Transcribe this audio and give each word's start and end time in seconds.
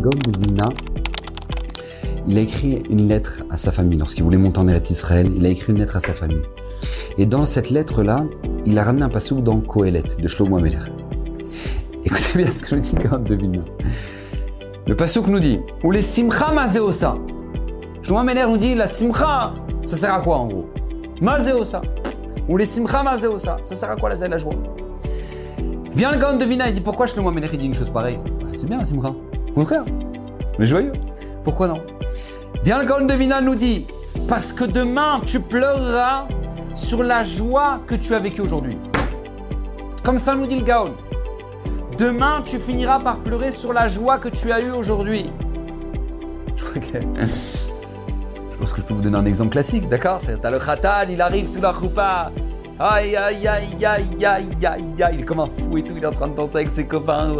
de 0.00 0.38
Vilna, 0.38 0.68
il 2.28 2.36
a 2.38 2.40
écrit 2.40 2.82
une 2.90 3.08
lettre 3.08 3.42
à 3.50 3.56
sa 3.56 3.72
famille. 3.72 3.98
Lorsqu'il 3.98 4.24
voulait 4.24 4.36
monter 4.36 4.58
en 4.58 4.68
Eretz 4.68 4.90
Israël, 4.90 5.30
il 5.34 5.44
a 5.46 5.48
écrit 5.48 5.72
une 5.72 5.78
lettre 5.78 5.96
à 5.96 6.00
sa 6.00 6.12
famille. 6.12 6.42
Et 7.18 7.26
dans 7.26 7.44
cette 7.44 7.70
lettre-là, 7.70 8.24
il 8.66 8.78
a 8.78 8.84
ramené 8.84 9.04
un 9.04 9.08
passouk 9.08 9.42
dans 9.42 9.60
Kohelet 9.60 10.02
de 10.18 10.28
Shlomo 10.28 10.58
Ameler. 10.58 10.78
Écoutez 12.04 12.38
bien 12.38 12.50
ce 12.50 12.62
que 12.62 12.74
nous 12.74 12.80
dit 12.80 12.94
le 12.94 13.08
Gaon 13.08 13.18
de 13.18 13.34
Vilna. 13.34 13.62
Le 14.86 14.94
passouk 14.96 15.28
nous 15.28 15.40
dit 15.40 15.60
Ou 15.82 15.90
les 15.92 16.02
simcha 16.02 16.52
mazeosa. 16.52 17.16
Shlomo 18.02 18.20
Ameler 18.20 18.44
nous 18.48 18.56
dit 18.58 18.74
La 18.74 18.86
simcha, 18.86 19.54
ça 19.86 19.96
sert 19.96 20.12
à 20.12 20.20
quoi 20.20 20.36
en 20.36 20.46
gros? 20.46 20.66
Mazeosa. 21.20 21.80
Ou 22.48 22.56
les 22.56 22.66
simcha 22.66 23.02
mazeosa. 23.02 23.58
Ça 23.62 23.74
sert 23.74 23.90
à 23.90 23.96
quoi 23.96 24.10
la, 24.10 24.28
la 24.28 24.38
joie? 24.38 24.54
Vient 25.94 26.12
le 26.12 26.18
Gaon 26.18 26.36
de 26.36 26.44
Vilna 26.44 26.68
et 26.68 26.72
dit 26.72 26.80
Pourquoi 26.80 27.06
Shlomo 27.06 27.30
Ameler 27.30 27.48
il 27.52 27.58
dit 27.58 27.66
une 27.66 27.74
chose 27.74 27.90
pareille? 27.90 28.18
Bah, 28.40 28.48
C'est 28.52 28.66
bien 28.68 28.78
la 28.78 28.84
simcha. 28.84 29.14
Au 29.56 29.60
contraire. 29.60 29.84
Mais 30.58 30.66
joyeux. 30.66 30.92
Pourquoi 31.42 31.68
non? 31.68 31.80
Viens 32.62 32.78
le 32.78 32.84
Gaon 32.84 33.06
de 33.06 33.14
Vilna 33.14 33.40
nous 33.40 33.54
dit 33.54 33.86
Parce 34.28 34.52
que 34.52 34.64
demain 34.64 35.20
tu 35.24 35.40
pleureras 35.40 36.28
sur 36.74 37.02
la 37.02 37.24
joie 37.24 37.80
que 37.86 37.94
tu 37.94 38.14
as 38.14 38.18
vécue 38.18 38.42
aujourd'hui. 38.42 38.76
Comme 40.04 40.18
ça 40.18 40.34
nous 40.34 40.46
dit 40.46 40.56
le 40.56 40.62
Gaon. 40.62 40.94
Demain, 41.98 42.42
tu 42.44 42.58
finiras 42.58 43.00
par 43.00 43.20
pleurer 43.20 43.50
sur 43.50 43.72
la 43.72 43.88
joie 43.88 44.18
que 44.18 44.28
tu 44.28 44.52
as 44.52 44.60
eue 44.60 44.70
aujourd'hui. 44.70 45.30
Je 46.54 46.62
crois 46.62 46.82
que. 46.82 46.98
Je 46.98 48.56
pense 48.58 48.72
que 48.72 48.82
je 48.82 48.86
peux 48.86 48.94
vous 48.94 49.00
donner 49.00 49.16
un 49.16 49.24
exemple 49.24 49.52
classique, 49.52 49.88
d'accord? 49.88 50.18
C'est 50.22 50.40
t'as 50.40 50.50
le 50.50 50.58
khatan, 50.58 51.08
il 51.08 51.22
arrive 51.22 51.50
sous 51.50 51.60
la 51.60 51.72
roupa. 51.72 52.30
Aïe, 52.78 53.16
aïe, 53.16 53.48
aïe, 53.48 53.84
aïe, 53.86 54.24
aïe, 54.24 54.66
aïe, 54.66 55.02
aïe. 55.02 55.14
Il 55.14 55.20
est 55.20 55.24
comme 55.24 55.40
un 55.40 55.46
fou 55.46 55.78
et 55.78 55.82
tout. 55.82 55.94
Il 55.96 56.02
est 56.02 56.06
en 56.06 56.12
train 56.12 56.28
de 56.28 56.34
danser 56.34 56.56
avec 56.56 56.68
ses 56.68 56.86
copains. 56.86 57.30
Et 57.30 57.36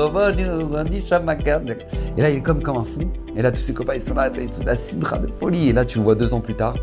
là, 2.22 2.30
il 2.30 2.36
est 2.36 2.40
comme, 2.40 2.62
comme 2.62 2.78
un 2.78 2.84
fou. 2.84 3.00
Et 3.36 3.42
là, 3.42 3.52
tous 3.52 3.60
ses 3.60 3.74
copains, 3.74 3.94
ils 3.94 4.00
sont 4.00 4.14
là, 4.14 4.30
ils 4.34 4.50
sont 4.52 4.64
la 4.64 4.76
cibra 4.76 5.18
de 5.18 5.28
folie. 5.38 5.68
Et 5.68 5.72
là, 5.74 5.84
tu 5.84 5.98
le 5.98 6.04
vois 6.04 6.14
deux 6.14 6.32
ans 6.32 6.40
plus 6.40 6.54
tard, 6.54 6.74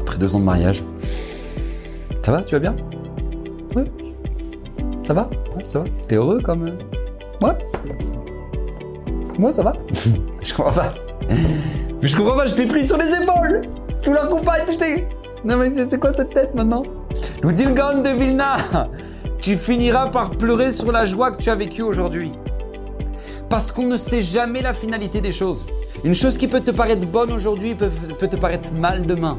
après 0.00 0.16
deux 0.18 0.32
ans 0.36 0.38
de 0.38 0.44
mariage. 0.44 0.84
Ça 2.22 2.30
va 2.30 2.42
Tu 2.42 2.54
vas 2.54 2.60
bien? 2.60 2.76
Oui. 3.74 3.82
Ça 5.04 5.12
va? 5.12 5.28
Ouais, 5.56 5.64
ça 5.64 5.80
va. 5.80 5.86
T'es 6.06 6.14
heureux 6.14 6.40
comme. 6.40 6.78
C'est. 7.66 9.42
Ouais, 9.42 9.52
ça 9.52 9.62
va? 9.64 9.72
je 10.42 10.54
comprends 10.54 10.72
pas. 10.72 10.94
Mais 11.28 12.06
je 12.08 12.16
comprends 12.16 12.36
pas, 12.36 12.46
je 12.46 12.54
t'ai 12.54 12.66
pris 12.66 12.86
sur 12.86 12.96
les 12.96 13.12
épaules 13.12 13.62
Sous 14.00 14.12
la 14.12 14.26
coupaille, 14.26 14.62
je 14.70 14.76
t'ai. 14.76 15.08
Non, 15.44 15.56
mais 15.56 15.70
c'est 15.70 15.98
quoi 15.98 16.12
cette 16.16 16.32
tête 16.32 16.54
maintenant? 16.54 16.82
Nous 17.42 17.52
dit 17.52 17.64
le 17.64 17.72
Gaon 17.72 18.02
de 18.02 18.10
Vilna 18.10 18.56
Tu 19.40 19.56
finiras 19.56 20.10
par 20.10 20.30
pleurer 20.30 20.72
sur 20.72 20.92
la 20.92 21.06
joie 21.06 21.30
que 21.30 21.42
tu 21.42 21.48
as 21.48 21.54
vécue 21.54 21.80
aujourd'hui. 21.80 22.32
Parce 23.48 23.72
qu'on 23.72 23.86
ne 23.86 23.96
sait 23.96 24.20
jamais 24.20 24.60
la 24.60 24.74
finalité 24.74 25.22
des 25.22 25.32
choses. 25.32 25.64
Une 26.04 26.14
chose 26.14 26.36
qui 26.36 26.48
peut 26.48 26.60
te 26.60 26.70
paraître 26.70 27.06
bonne 27.06 27.32
aujourd'hui 27.32 27.74
peut, 27.74 27.88
te 27.88 28.36
paraître 28.36 28.74
mal 28.74 29.06
demain. 29.06 29.38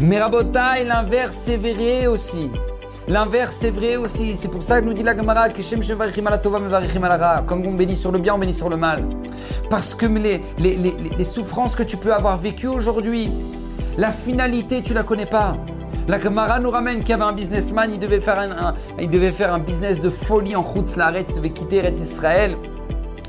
Mais 0.00 0.18
Rabotai, 0.18 0.84
l'inverse, 0.84 1.38
c'est 1.40 1.56
vrai 1.56 2.08
aussi. 2.08 2.50
L'inverse, 3.06 3.56
c'est 3.60 3.70
vrai 3.70 3.94
aussi. 3.94 4.36
C'est 4.36 4.50
pour 4.50 4.64
ça 4.64 4.80
que 4.80 4.86
nous 4.86 4.92
dit 4.92 5.04
la 5.04 5.16
Gemara 5.16 5.48
Comme 7.46 7.64
on 7.64 7.74
bénit 7.74 7.96
sur 7.96 8.10
le 8.10 8.18
bien, 8.18 8.34
on 8.34 8.38
bénit 8.38 8.54
sur 8.54 8.68
le 8.68 8.76
mal. 8.76 9.04
Parce 9.68 9.94
que 9.94 10.06
les, 10.06 10.42
les, 10.58 11.24
souffrances 11.24 11.76
que 11.76 11.84
tu 11.84 11.96
peux 11.96 12.12
avoir 12.12 12.38
vécues 12.38 12.66
aujourd'hui, 12.66 13.30
la 13.96 14.10
finalité, 14.10 14.82
tu 14.82 14.94
la 14.94 15.04
connais 15.04 15.26
pas. 15.26 15.56
La 16.08 16.18
Gemara 16.18 16.58
nous 16.58 16.70
ramène 16.70 17.00
qu'il 17.00 17.10
y 17.10 17.12
avait 17.12 17.22
un 17.22 17.32
businessman, 17.32 17.90
il 17.92 17.98
devait 17.98 18.20
faire 18.20 18.38
un, 18.38 18.74
il 18.98 19.08
devait 19.08 19.30
faire 19.30 19.52
un 19.52 19.58
business 19.58 20.00
de 20.00 20.10
folie 20.10 20.56
en 20.56 20.64
Laret, 20.96 21.24
il 21.28 21.34
devait 21.34 21.50
quitter 21.50 21.76
Eretz 21.76 22.00
Israël, 22.00 22.56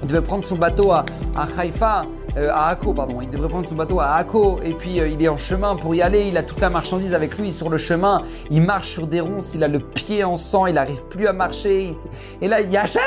il 0.02 0.08
devait 0.08 0.22
prendre 0.22 0.44
son 0.44 0.56
bateau 0.56 0.92
à, 0.92 1.06
à 1.36 1.48
Haïfa, 1.60 2.06
euh, 2.38 2.50
à 2.52 2.70
Akko, 2.70 2.94
pardon. 2.94 3.22
Il 3.22 3.30
devrait 3.30 3.50
prendre 3.50 3.68
son 3.68 3.76
bateau 3.76 4.00
à 4.00 4.14
Akko 4.14 4.60
et 4.64 4.74
puis 4.74 5.00
euh, 5.00 5.08
il 5.08 5.22
est 5.22 5.28
en 5.28 5.38
chemin 5.38 5.76
pour 5.76 5.94
y 5.94 6.02
aller. 6.02 6.28
Il 6.28 6.38
a 6.38 6.44
toute 6.44 6.62
la 6.62 6.70
marchandise 6.70 7.14
avec 7.14 7.38
lui 7.38 7.54
sur 7.54 7.70
le 7.70 7.78
chemin. 7.78 8.24
Il 8.50 8.62
marche 8.62 8.88
sur 8.88 9.06
des 9.06 9.20
ronces, 9.20 9.54
il 9.54 9.64
a 9.64 9.68
le 9.68 9.80
pied 9.80 10.24
en 10.24 10.38
sang, 10.38 10.66
il 10.66 10.76
n'arrive 10.76 11.04
plus 11.04 11.28
à 11.28 11.34
marcher. 11.34 11.94
Et 12.42 12.48
là, 12.48 12.62
il 12.62 12.70
dit 12.70 12.78
Hachem 12.78 13.02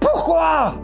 Pourquoi? 0.00 0.74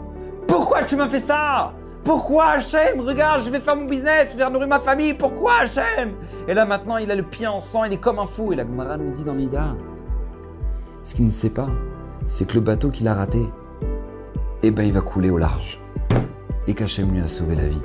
Pourquoi 0.47 0.83
tu 0.83 0.95
m'as 0.95 1.07
fait 1.07 1.19
ça? 1.19 1.73
Pourquoi 2.09 2.53
Hachem? 2.53 3.01
Regarde, 3.01 3.43
je 3.45 3.51
vais 3.51 3.59
faire 3.59 3.75
mon 3.75 3.85
business, 3.85 4.33
je 4.33 4.37
vais 4.43 4.49
nourrir 4.49 4.67
ma 4.67 4.79
famille. 4.79 5.13
Pourquoi 5.13 5.59
Hachem? 5.61 6.13
Et 6.47 6.55
là 6.55 6.65
maintenant, 6.65 6.97
il 6.97 7.11
a 7.11 7.15
le 7.15 7.21
pied 7.21 7.45
en 7.45 7.59
sang, 7.59 7.83
il 7.83 7.93
est 7.93 7.97
comme 7.97 8.17
un 8.17 8.25
fou. 8.25 8.51
Et 8.51 8.55
la 8.55 8.63
Gemara 8.63 8.97
nous 8.97 9.11
dit 9.11 9.23
dans 9.23 9.35
l'Ida, 9.35 9.75
ce 11.03 11.13
qu'il 11.13 11.25
ne 11.25 11.29
sait 11.29 11.51
pas, 11.51 11.69
c'est 12.25 12.47
que 12.47 12.55
le 12.55 12.61
bateau 12.61 12.89
qu'il 12.89 13.07
a 13.07 13.13
raté, 13.13 13.47
eh 14.63 14.71
ben 14.71 14.87
il 14.87 14.91
va 14.91 15.01
couler 15.01 15.29
au 15.29 15.37
large 15.37 15.79
et 16.65 16.73
qu'Hachem 16.73 17.11
lui 17.11 17.21
a 17.21 17.27
sauvé 17.27 17.55
la 17.55 17.67
vie. 17.67 17.81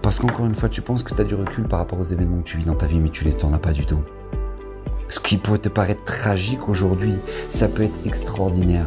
Parce 0.00 0.18
qu'encore 0.18 0.46
une 0.46 0.54
fois, 0.54 0.70
tu 0.70 0.80
penses 0.80 1.02
que 1.02 1.12
tu 1.12 1.20
as 1.20 1.24
du 1.24 1.34
recul 1.34 1.68
par 1.68 1.80
rapport 1.80 2.00
aux 2.00 2.04
événements 2.04 2.38
que 2.38 2.48
tu 2.48 2.56
vis 2.56 2.64
dans 2.64 2.76
ta 2.76 2.86
vie, 2.86 2.98
mais 2.98 3.10
tu 3.10 3.24
les 3.24 3.34
t'en 3.34 3.52
as 3.52 3.58
pas 3.58 3.72
du 3.72 3.84
tout. 3.84 4.00
Ce 5.08 5.20
qui 5.20 5.36
pourrait 5.36 5.58
te 5.58 5.68
paraître 5.68 6.04
tragique 6.04 6.66
aujourd'hui, 6.66 7.16
ça 7.50 7.68
peut 7.68 7.82
être 7.82 8.06
extraordinaire. 8.06 8.86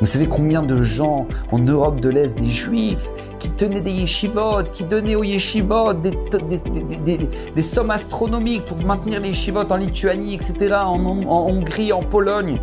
Vous 0.00 0.06
savez 0.06 0.28
combien 0.28 0.62
de 0.62 0.80
gens 0.80 1.26
en 1.52 1.58
Europe 1.58 2.00
de 2.00 2.08
l'Est, 2.08 2.38
des 2.38 2.48
juifs, 2.48 3.12
qui 3.40 3.50
tenaient 3.50 3.80
des 3.80 3.90
yeshivot, 3.90 4.62
qui 4.70 4.84
donnaient 4.84 5.16
aux 5.16 5.24
yeshivot 5.24 5.94
des, 5.94 7.62
sommes 7.62 7.90
astronomiques 7.90 8.66
pour 8.66 8.76
maintenir 8.78 9.20
les 9.20 9.30
yeshivot 9.30 9.64
en 9.70 9.76
Lituanie, 9.76 10.34
etc., 10.34 10.76
en, 10.76 11.00
Hongrie, 11.26 11.92
en 11.92 12.02
Pologne. 12.02 12.60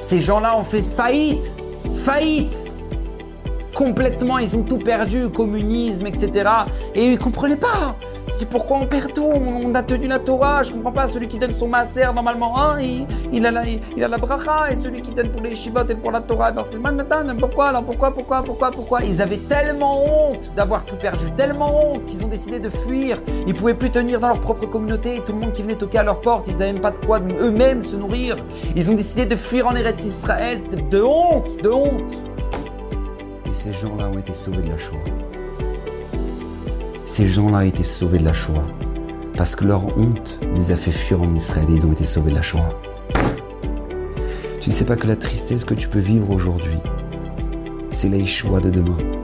Ces 0.00 0.20
gens-là 0.20 0.58
ont 0.58 0.64
fait 0.64 0.82
faillite, 0.82 1.54
faillite 1.94 2.70
complètement, 3.74 4.38
ils 4.38 4.54
ont 4.56 4.62
tout 4.62 4.78
perdu, 4.78 5.28
communisme, 5.30 6.06
etc. 6.06 6.50
Et 6.94 7.12
ils 7.12 7.18
comprenaient 7.18 7.56
pas. 7.56 7.96
C'est 8.38 8.48
pourquoi 8.48 8.78
on 8.78 8.86
perd 8.86 9.12
tout? 9.12 9.22
On 9.24 9.74
a 9.74 9.82
tenu 9.82 10.06
la 10.06 10.18
Torah, 10.18 10.62
je 10.62 10.72
comprends 10.72 10.92
pas. 10.92 11.06
Celui 11.06 11.28
qui 11.28 11.38
donne 11.38 11.52
son 11.52 11.68
masser, 11.68 12.04
normalement, 12.14 12.60
hein, 12.60 12.80
il, 13.32 13.46
a 13.46 13.50
la, 13.50 13.66
il 13.66 13.80
bracha, 14.20 14.70
et 14.70 14.76
celui 14.76 15.02
qui 15.02 15.12
donne 15.12 15.30
pour 15.30 15.42
les 15.42 15.54
shivot 15.54 15.86
et 15.88 15.94
pour 15.94 16.10
la 16.10 16.20
Torah, 16.20 16.50
ben 16.52 16.64
c'est 16.68 16.80
Pourquoi? 17.38 17.66
Alors 17.66 17.84
Pourquoi 17.84 18.12
Pourquoi 18.12 18.42
Pourquoi 18.42 18.70
Pourquoi? 18.70 19.02
Ils 19.02 19.20
avaient 19.20 19.38
tellement 19.38 20.02
honte 20.04 20.52
d'avoir 20.56 20.84
tout 20.84 20.96
perdu, 20.96 21.30
tellement 21.32 21.92
honte 21.92 22.06
qu'ils 22.06 22.24
ont 22.24 22.28
décidé 22.28 22.58
de 22.58 22.70
fuir. 22.70 23.20
Ils 23.46 23.54
pouvaient 23.54 23.74
plus 23.74 23.90
tenir 23.90 24.20
dans 24.20 24.28
leur 24.28 24.40
propre 24.40 24.66
communauté. 24.66 25.20
Tout 25.24 25.32
le 25.32 25.38
monde 25.38 25.52
qui 25.52 25.62
venait 25.62 25.76
toquer 25.76 25.98
à 25.98 26.02
leur 26.02 26.20
porte, 26.20 26.48
ils 26.48 26.56
n'avaient 26.56 26.72
même 26.72 26.82
pas 26.82 26.90
de 26.90 26.98
quoi 26.98 27.20
eux-mêmes 27.20 27.82
se 27.82 27.96
nourrir. 27.96 28.36
Ils 28.76 28.90
ont 28.90 28.94
décidé 28.94 29.26
de 29.26 29.36
fuir 29.36 29.66
en 29.66 29.74
Eretz 29.74 30.04
Israël 30.04 30.62
de 30.90 31.02
honte, 31.02 31.62
de 31.62 31.68
honte 31.68 32.12
ces 33.62 33.72
gens-là 33.72 34.08
ont 34.08 34.18
été 34.18 34.34
sauvés 34.34 34.62
de 34.62 34.70
la 34.70 34.78
Shoah. 34.78 34.98
Ces 37.04 37.26
gens-là 37.26 37.64
été 37.64 37.82
sauvés 37.82 38.18
de 38.18 38.24
la 38.24 38.32
Shoah. 38.32 38.64
Parce 39.36 39.56
que 39.56 39.64
leur 39.64 39.98
honte 39.98 40.38
les 40.54 40.70
a 40.70 40.76
fait 40.76 40.92
fuir 40.92 41.20
en 41.20 41.34
Israël 41.34 41.66
et 41.70 41.74
ils 41.74 41.86
ont 41.86 41.92
été 41.92 42.04
sauvés 42.04 42.30
de 42.30 42.36
la 42.36 42.42
Shoah. 42.42 42.78
Tu 44.60 44.70
ne 44.70 44.74
sais 44.74 44.84
pas 44.84 44.96
que 44.96 45.08
la 45.08 45.16
tristesse 45.16 45.64
que 45.64 45.74
tu 45.74 45.88
peux 45.88 45.98
vivre 45.98 46.30
aujourd'hui, 46.30 46.78
c'est 47.90 48.08
la 48.08 48.18
Yeshua 48.18 48.60
de 48.60 48.70
demain. 48.70 49.21